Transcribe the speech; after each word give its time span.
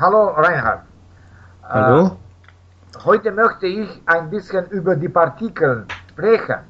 hallo 0.00 0.28
Reinhard. 0.28 0.80
Hallo? 1.62 2.06
Äh, 2.06 3.04
heute 3.04 3.30
möchte 3.32 3.66
ich 3.66 3.88
ein 4.06 4.30
bisschen 4.30 4.66
über 4.70 4.96
die 4.96 5.08
Partikel 5.08 5.84
sprechen. 6.08 6.60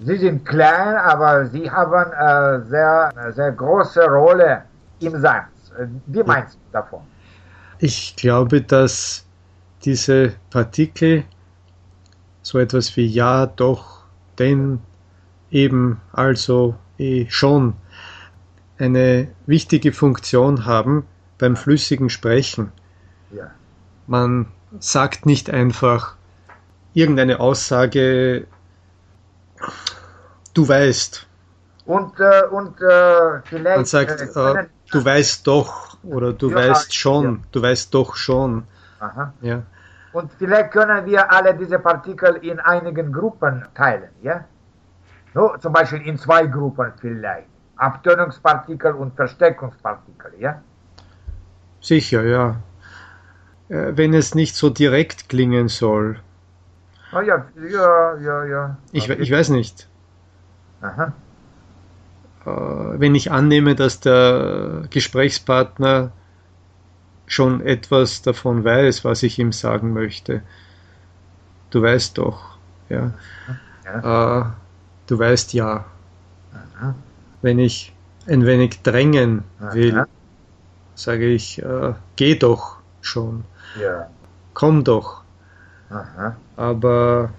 Sie 0.00 0.16
sind 0.16 0.44
klein, 0.44 0.96
aber 0.96 1.46
sie 1.46 1.70
haben 1.70 2.12
äh, 2.12 2.68
sehr, 2.68 3.12
sehr 3.30 3.52
große 3.52 4.04
Rolle 4.04 4.62
im 5.00 5.20
Satz. 5.20 5.72
Wie 6.06 6.22
meinst 6.22 6.54
du 6.54 6.72
davon? 6.72 7.00
Ich 7.78 8.16
glaube, 8.16 8.60
dass 8.60 9.24
diese 9.84 10.34
Partikel 10.50 11.24
so 12.42 12.58
etwas 12.58 12.96
wie 12.96 13.06
ja, 13.06 13.46
doch, 13.46 14.04
denn, 14.38 14.80
eben, 15.50 16.00
also, 16.12 16.74
eh, 16.98 17.26
schon 17.28 17.74
eine 18.78 19.28
wichtige 19.46 19.92
Funktion 19.92 20.64
haben 20.64 21.04
beim 21.38 21.56
flüssigen 21.56 22.10
Sprechen. 22.10 22.72
Ja. 23.30 23.50
Man 24.06 24.46
sagt 24.80 25.26
nicht 25.26 25.50
einfach 25.50 26.16
irgendeine 26.94 27.40
Aussage, 27.40 28.46
du 30.54 30.68
weißt. 30.68 31.26
Und, 31.84 32.20
äh, 32.20 32.42
und 32.50 32.80
äh, 32.80 33.40
vielleicht. 33.44 33.76
Man 33.76 33.84
sagt, 33.84 34.20
äh, 34.20 34.66
du 34.90 35.04
weißt 35.04 35.46
doch 35.46 35.96
oder 36.02 36.32
du 36.32 36.50
ja, 36.50 36.56
weißt 36.56 36.94
schon, 36.94 37.24
ja. 37.24 37.38
du 37.52 37.62
weißt 37.62 37.94
doch 37.94 38.16
schon. 38.16 38.64
Aha. 39.00 39.32
Ja. 39.40 39.62
Und 40.12 40.32
vielleicht 40.38 40.72
können 40.72 41.06
wir 41.06 41.30
alle 41.30 41.54
diese 41.54 41.78
Partikel 41.78 42.36
in 42.36 42.58
einigen 42.60 43.12
Gruppen 43.12 43.64
teilen, 43.74 44.10
ja? 44.22 44.44
No, 45.34 45.56
zum 45.58 45.72
Beispiel 45.72 46.00
in 46.02 46.18
zwei 46.18 46.46
Gruppen 46.46 46.92
vielleicht. 47.00 47.48
Abtönungspartikel 47.76 48.92
und 48.92 49.14
Verstärkungspartikel, 49.14 50.32
ja? 50.38 50.60
Sicher, 51.80 52.24
ja. 52.24 52.56
Äh, 53.68 53.92
wenn 53.96 54.14
es 54.14 54.34
nicht 54.34 54.56
so 54.56 54.70
direkt 54.70 55.28
klingen 55.28 55.68
soll. 55.68 56.20
Oh 57.12 57.20
ja, 57.20 57.46
ja, 57.70 58.16
ja, 58.18 58.44
ja. 58.44 58.76
Ich, 58.92 59.08
ich 59.08 59.30
weiß 59.30 59.50
nicht. 59.50 59.88
Aha. 60.80 61.12
Äh, 62.44 62.50
wenn 63.00 63.14
ich 63.14 63.30
annehme, 63.30 63.74
dass 63.74 64.00
der 64.00 64.84
Gesprächspartner 64.90 66.12
schon 67.26 67.60
etwas 67.60 68.22
davon 68.22 68.64
weiß, 68.64 69.04
was 69.04 69.22
ich 69.22 69.38
ihm 69.38 69.52
sagen 69.52 69.92
möchte. 69.92 70.42
Du 71.70 71.82
weißt 71.82 72.16
doch, 72.16 72.56
ja. 72.88 73.12
ja. 73.84 74.40
Äh, 74.40 74.44
du 75.06 75.18
weißt 75.18 75.52
ja. 75.52 75.84
Aha. 76.52 76.94
Wenn 77.42 77.58
ich 77.58 77.92
ein 78.26 78.46
wenig 78.46 78.82
drängen 78.82 79.44
will, 79.58 79.94
Aha. 79.94 80.06
Sage 80.98 81.26
ich, 81.26 81.62
äh, 81.62 81.94
geh 82.16 82.34
doch 82.34 82.78
schon. 83.00 83.44
Ja. 83.80 84.08
Komm 84.52 84.82
doch. 84.82 85.22
Aha. 85.90 86.36
Aber 86.56 87.30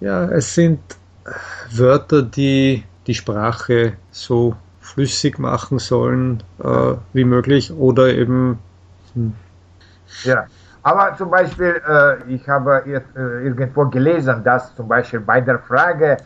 ja, 0.00 0.24
es 0.26 0.54
sind 0.54 0.80
Wörter, 1.70 2.22
die 2.22 2.84
die 3.06 3.14
Sprache 3.14 3.94
so 4.10 4.54
flüssig 4.80 5.38
machen 5.38 5.78
sollen 5.78 6.42
äh, 6.62 6.94
wie 7.12 7.24
möglich 7.24 7.72
oder 7.72 8.08
eben. 8.08 8.58
Hm. 9.14 9.34
Ja, 10.24 10.46
aber 10.82 11.16
zum 11.16 11.30
Beispiel, 11.30 11.80
äh, 11.88 12.34
ich 12.34 12.46
habe 12.48 12.82
jetzt, 12.86 13.16
äh, 13.16 13.44
irgendwo 13.44 13.86
gelesen, 13.86 14.44
dass 14.44 14.74
zum 14.76 14.86
Beispiel 14.86 15.20
bei 15.20 15.40
der 15.40 15.58
Frage 15.60 16.18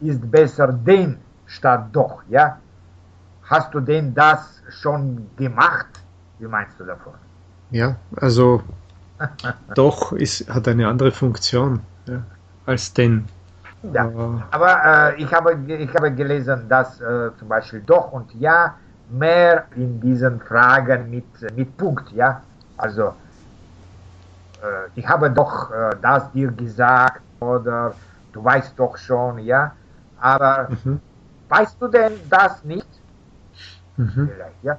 ist 0.00 0.30
besser 0.30 0.68
den 0.68 1.18
statt 1.46 1.86
doch, 1.92 2.22
ja? 2.28 2.58
Hast 3.42 3.74
du 3.74 3.80
denn 3.80 4.14
das 4.14 4.62
schon 4.68 5.34
gemacht? 5.36 6.04
Wie 6.38 6.46
meinst 6.46 6.78
du 6.80 6.84
davon? 6.84 7.18
Ja, 7.70 7.96
also 8.16 8.62
doch 9.74 10.12
ist, 10.12 10.48
hat 10.48 10.68
eine 10.68 10.88
andere 10.88 11.12
Funktion 11.12 11.80
ja, 12.06 12.24
als 12.64 12.92
denn. 12.92 13.28
Ja, 13.82 14.10
aber 14.50 15.14
äh, 15.16 15.22
ich, 15.22 15.32
habe, 15.32 15.54
ich 15.66 15.94
habe 15.94 16.12
gelesen, 16.14 16.68
dass 16.68 17.00
äh, 17.00 17.30
zum 17.36 17.48
Beispiel 17.48 17.82
doch 17.82 18.12
und 18.12 18.32
ja 18.34 18.78
mehr 19.06 19.66
in 19.74 20.00
diesen 20.00 20.40
Fragen 20.40 21.10
mit, 21.10 21.40
mit 21.56 21.76
Punkt, 21.76 22.10
ja. 22.12 22.44
Also, 22.76 23.14
äh, 24.60 24.88
ich 24.94 25.06
habe 25.08 25.30
doch 25.30 25.70
äh, 25.70 25.96
das 26.00 26.30
dir 26.32 26.50
gesagt 26.52 27.22
oder 27.40 27.98
du 28.32 28.44
weißt 28.44 28.78
doch 28.78 28.96
schon, 28.96 29.38
ja. 29.38 29.76
Aber 30.16 30.70
Mhm. 30.70 31.00
weißt 31.48 31.80
du 31.82 31.88
denn 31.88 32.28
das 32.28 32.64
nicht? 32.64 33.01
Mhm. 33.96 34.30
Ja. 34.62 34.78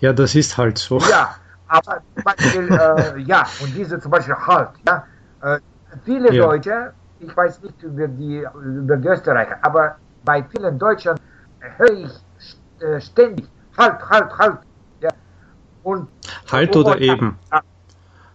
Ja, 0.00 0.12
das 0.12 0.34
ist 0.34 0.56
halt 0.58 0.78
so. 0.78 0.98
Ja, 1.10 1.36
aber 1.68 2.02
zum 2.14 2.24
Beispiel, 2.24 2.68
äh, 3.16 3.18
ja, 3.20 3.44
und 3.62 3.74
diese 3.74 3.98
zum 4.00 4.10
Beispiel 4.10 4.34
halt, 4.36 4.70
ja. 4.86 5.04
Äh, 5.42 5.58
viele 6.04 6.32
Ja. 6.32 6.46
Deutsche, 6.46 6.92
ich 7.20 7.36
weiß 7.36 7.62
nicht 7.62 7.82
über 7.82 8.08
die, 8.08 8.46
über 8.64 8.96
die 8.96 9.08
Österreicher, 9.08 9.56
aber 9.62 9.96
bei 10.24 10.42
vielen 10.44 10.78
Deutschen 10.78 11.18
höre 11.78 11.92
ich 11.92 12.12
äh, 12.80 13.00
ständig 13.00 13.48
halt, 13.78 14.08
halt, 14.10 14.38
halt. 14.38 14.58
Ja. 15.00 15.10
Und, 15.82 16.08
Halt 16.50 16.76
oder 16.76 16.98
eben. 17.00 17.38
Ja, 17.52 17.60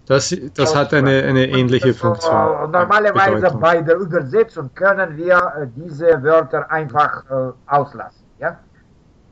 Das, 0.06 0.36
das 0.56 0.76
hat 0.76 0.94
eine, 0.94 1.24
eine 1.24 1.48
ähnliche 1.48 1.90
und, 1.90 1.96
äh, 1.96 2.00
Funktion. 2.00 2.72
Normalerweise 2.72 3.36
Bedeutung. 3.36 3.60
bei 3.62 3.82
der 3.82 3.96
Übersetzung 3.98 4.74
können 4.74 5.16
wir 5.18 5.38
äh, 5.38 5.68
diese 5.76 6.22
Wörter 6.24 6.70
einfach 6.72 7.24
äh, 7.30 7.52
auslassen. 7.68 8.26
Ja? 8.40 8.60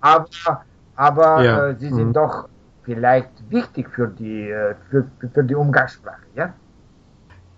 Aber, 0.08 0.64
aber 0.96 1.44
Ja, 1.44 1.68
äh, 1.68 1.76
sie 1.80 1.92
mhm. 1.92 1.96
sind 1.96 2.14
doch 2.16 2.48
vielleicht 2.84 3.30
wichtig 3.50 3.90
für 3.94 4.08
die, 4.08 4.50
äh, 4.50 4.76
für, 4.90 5.10
für 5.34 5.44
die 5.44 5.56
Umgangssprache. 5.56 6.22
Ja? 6.36 6.54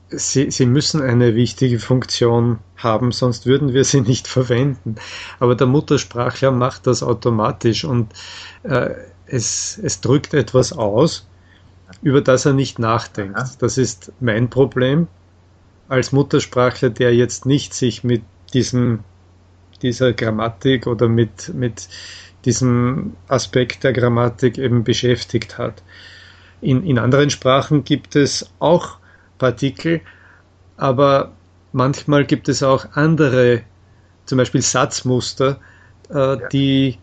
Sie, 0.09 0.49
sie 0.49 0.65
müssen 0.65 1.03
eine 1.03 1.35
wichtige 1.35 1.77
Funktion 1.77 2.57
haben, 2.77 3.11
sonst 3.11 3.45
würden 3.45 3.73
wir 3.73 3.83
sie 3.83 4.01
nicht 4.01 4.27
verwenden. 4.37 4.95
Aber 5.39 5.55
der 5.55 5.67
Muttersprachler 5.67 6.51
macht 6.51 6.87
das 6.87 7.03
automatisch 7.03 7.85
und 7.85 8.11
äh, 8.63 8.89
es, 9.27 9.79
es 9.83 10.01
drückt 10.01 10.33
etwas 10.33 10.73
aus, 10.73 11.27
über 12.01 12.21
das 12.21 12.45
er 12.45 12.53
nicht 12.53 12.79
nachdenkt. 12.79 13.39
Das 13.59 13.77
ist 13.77 14.11
mein 14.19 14.49
Problem 14.49 15.07
als 15.87 16.11
Muttersprachler, 16.11 16.89
der 16.89 17.13
jetzt 17.15 17.45
nicht 17.45 17.73
sich 17.73 18.03
mit 18.03 18.23
diesem, 18.53 19.03
dieser 19.81 20.13
Grammatik 20.13 20.87
oder 20.87 21.07
mit, 21.07 21.53
mit 21.53 21.87
diesem 22.45 23.13
Aspekt 23.27 23.83
der 23.83 23.93
Grammatik 23.93 24.57
eben 24.57 24.83
beschäftigt 24.83 25.57
hat. 25.57 25.83
In, 26.61 26.83
in 26.85 26.99
anderen 26.99 27.29
Sprachen 27.29 27.83
gibt 27.83 28.15
es 28.15 28.49
auch 28.59 28.97
Partikel, 29.37 30.01
aber 30.77 31.31
manchmal 31.71 32.25
gibt 32.25 32.49
es 32.49 32.63
auch 32.63 32.85
andere, 32.93 33.61
zum 34.25 34.37
Beispiel 34.37 34.61
Satzmuster, 34.61 35.59
äh, 36.09 36.37
die 36.51 36.97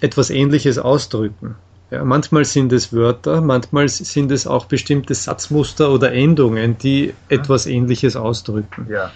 etwas 0.00 0.30
Ähnliches 0.30 0.78
ausdrücken. 0.78 1.56
Ja, 1.90 2.04
manchmal 2.04 2.44
sind 2.44 2.72
es 2.72 2.92
Wörter, 2.92 3.40
manchmal 3.40 3.88
sind 3.88 4.32
es 4.32 4.46
auch 4.46 4.66
bestimmte 4.66 5.14
Satzmuster 5.14 5.90
oder 5.92 6.12
Endungen, 6.12 6.76
die 6.78 7.14
etwas 7.28 7.66
Ähnliches 7.66 8.16
ausdrücken. 8.16 8.88
Ja. 8.90 9.12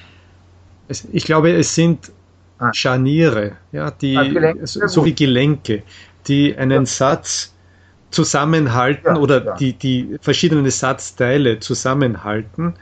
Es, 0.86 1.06
ich 1.12 1.24
glaube, 1.24 1.50
es 1.52 1.74
sind 1.74 2.12
Ah. 2.60 2.74
Scharniere, 2.74 3.56
ja, 3.72 3.90
die, 3.90 4.16
Ah, 4.16 4.24
Gelenke, 4.24 4.66
so, 4.66 4.86
so 4.86 5.04
wie 5.06 5.14
Gelenke, 5.14 5.82
die 6.28 6.54
einen 6.54 6.84
Satz 6.84 7.54
zusammenhalten 8.10 9.16
Ja, 9.16 9.20
oder 9.20 9.44
ja. 9.44 9.54
die, 9.56 9.72
die 9.72 10.16
verschiedene 10.20 10.70
Satzteile 10.70 11.60
zusammenhalten 11.60 12.74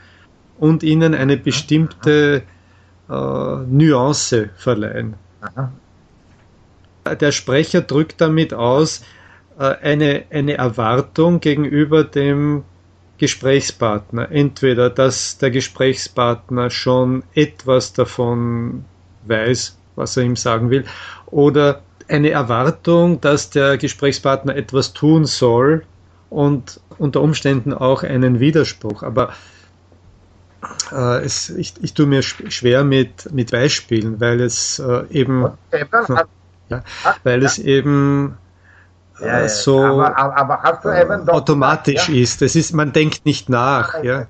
und 0.58 0.82
ihnen 0.82 1.14
eine 1.14 1.36
bestimmte 1.36 2.42
äh, 3.08 3.12
Nuance 3.12 4.50
verleihen. 4.56 5.14
Aha. 5.40 5.72
Der 7.14 7.30
Sprecher 7.30 7.80
drückt 7.80 8.20
damit 8.20 8.52
aus 8.52 9.04
äh, 9.58 9.62
eine, 9.62 10.24
eine 10.30 10.54
Erwartung 10.54 11.38
gegenüber 11.38 12.02
dem 12.02 12.64
Gesprächspartner. 13.18 14.30
Entweder, 14.32 14.90
dass 14.90 15.38
der 15.38 15.52
Gesprächspartner 15.52 16.70
schon 16.70 17.22
etwas 17.34 17.92
davon 17.92 18.84
weiß, 19.28 19.76
was 19.96 20.16
er 20.16 20.24
ihm 20.24 20.36
sagen 20.36 20.70
will, 20.70 20.84
oder 21.26 21.82
eine 22.08 22.30
Erwartung, 22.30 23.20
dass 23.20 23.50
der 23.50 23.76
Gesprächspartner 23.76 24.56
etwas 24.56 24.92
tun 24.94 25.26
soll 25.26 25.84
und 26.30 26.80
unter 26.98 27.20
Umständen 27.20 27.74
auch 27.74 28.02
einen 28.02 28.40
Widerspruch. 28.40 29.02
Aber 29.02 29.32
äh, 30.92 31.24
es, 31.24 31.50
ich, 31.50 31.74
ich 31.82 31.94
tue 31.94 32.06
mir 32.06 32.22
sch- 32.22 32.50
schwer 32.50 32.84
mit, 32.84 33.30
mit 33.32 33.50
Beispielen, 33.50 34.20
weil 34.20 34.40
es 34.40 34.78
äh, 34.78 35.04
eben, 35.10 35.50
hast, 35.92 36.26
ja, 36.68 36.82
weil 37.24 37.44
es 37.44 37.58
eben 37.58 38.36
äh, 39.20 39.26
ja, 39.26 39.48
so 39.48 39.84
aber, 39.84 40.16
aber, 40.18 40.64
aber 40.64 41.32
automatisch 41.32 42.08
ja? 42.08 42.14
ist. 42.14 42.42
Es 42.42 42.56
ist, 42.56 42.72
man 42.72 42.92
denkt 42.92 43.24
nicht 43.26 43.48
nach. 43.48 44.02
Ja. 44.02 44.26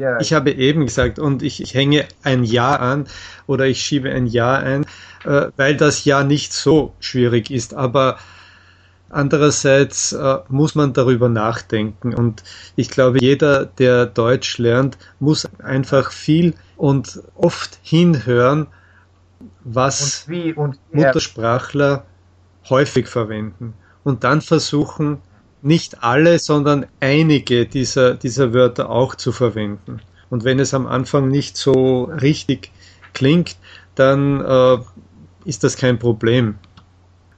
Ja, 0.00 0.18
Ich 0.18 0.32
habe 0.32 0.50
eben 0.50 0.86
gesagt, 0.86 1.18
und 1.18 1.42
ich, 1.42 1.62
ich 1.62 1.74
hänge 1.74 2.06
ein 2.22 2.42
Ja 2.42 2.76
an 2.76 3.06
oder 3.46 3.66
ich 3.66 3.82
schiebe 3.82 4.10
ein 4.10 4.26
Ja 4.26 4.54
ein, 4.54 4.86
äh, 5.24 5.48
weil 5.56 5.76
das 5.76 6.06
Ja 6.06 6.24
nicht 6.24 6.54
so 6.54 6.94
schwierig 7.00 7.50
ist. 7.50 7.74
Aber 7.74 8.18
Andererseits 9.12 10.12
äh, 10.12 10.38
muss 10.48 10.76
man 10.76 10.92
darüber 10.92 11.28
nachdenken. 11.28 12.14
Und 12.14 12.44
ich 12.76 12.90
glaube, 12.90 13.18
jeder, 13.20 13.66
der 13.66 14.06
Deutsch 14.06 14.56
lernt, 14.58 14.98
muss 15.18 15.48
einfach 15.58 16.12
viel 16.12 16.54
und 16.76 17.20
oft 17.34 17.80
hinhören, 17.82 18.68
was 19.64 20.26
und 20.26 20.32
wie, 20.32 20.52
und 20.52 20.78
Muttersprachler 20.92 22.04
häufig 22.68 23.08
verwenden. 23.08 23.74
Und 24.04 24.22
dann 24.22 24.42
versuchen, 24.42 25.18
nicht 25.62 26.02
alle, 26.02 26.38
sondern 26.38 26.86
einige 27.00 27.66
dieser, 27.66 28.14
dieser 28.14 28.54
Wörter 28.54 28.90
auch 28.90 29.14
zu 29.14 29.32
verwenden. 29.32 30.00
Und 30.30 30.44
wenn 30.44 30.58
es 30.58 30.74
am 30.74 30.86
Anfang 30.86 31.28
nicht 31.28 31.56
so 31.56 32.04
richtig 32.04 32.70
klingt, 33.12 33.56
dann 33.94 34.40
äh, 34.40 34.78
ist 35.44 35.64
das 35.64 35.76
kein 35.76 35.98
Problem. 35.98 36.56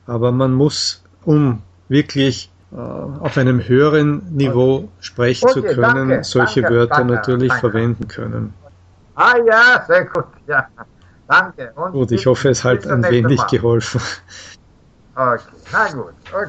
Aber 0.07 0.33
man 0.33 0.53
muss, 0.53 1.03
um 1.25 1.63
wirklich 1.89 2.51
äh, 2.73 2.77
auf 2.77 3.37
einem 3.39 3.67
höheren 3.67 4.35
Niveau 4.35 4.89
sprechen 5.01 5.49
okay, 5.49 5.55
zu 5.55 5.63
können, 5.63 6.09
danke, 6.09 6.25
solche 6.25 6.63
danke, 6.63 6.77
Wörter 6.77 6.97
danke, 6.97 7.15
natürlich 7.15 7.53
verwenden 7.55 8.09
können. 8.09 8.55
Ah 9.15 9.35
ja, 9.47 9.85
sehr 9.87 10.07
gut, 10.07 10.25
ja. 10.47 10.67
Danke. 11.29 11.73
Und 11.77 11.93
gut, 11.93 12.13
ich 12.13 12.27
hoffe, 12.27 12.51
es 12.51 12.65
hat 12.65 12.87
ein 12.87 13.03
wenig 13.05 13.39
Mal. 13.39 13.47
geholfen. 13.47 14.01
Okay, 15.15 15.43
na 15.73 15.89
gut. 15.93 16.15
Okay. 16.33 16.49